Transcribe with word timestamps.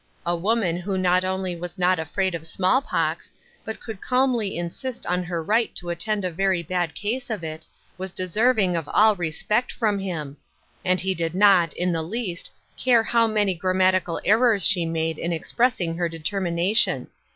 A 0.25 0.35
woman 0.35 0.77
who 0.77 0.97
not 0.97 1.23
only 1.23 1.55
was 1.55 1.77
not 1.77 1.99
afraid 1.99 2.33
of 2.33 2.47
small 2.47 2.81
pox, 2.81 3.31
but 3.63 3.79
could 3.79 4.01
calmly 4.01 4.57
insist 4.57 5.05
on 5.05 5.21
her 5.23 5.43
right 5.43 5.75
to 5.75 5.91
attend 5.91 6.25
a 6.25 6.31
very 6.31 6.63
bad 6.63 6.95
case 6.95 7.29
of 7.29 7.43
it, 7.43 7.67
was 7.99 8.11
deserving 8.11 8.75
of 8.75 8.89
all 8.91 9.15
respect 9.15 9.71
from 9.71 9.99
him; 9.99 10.37
and 10.83 10.99
he 10.99 11.13
did 11.13 11.35
not, 11.35 11.71
in 11.73 11.91
the 11.91 12.01
least, 12.01 12.49
care 12.77 13.03
how 13.03 13.27
many 13.27 13.53
grammatical 13.53 14.19
errors 14.25 14.65
she 14.65 14.87
made 14.87 15.19
in 15.19 15.31
expressing 15.31 15.95
her 15.97 16.09
determination. 16.09 17.07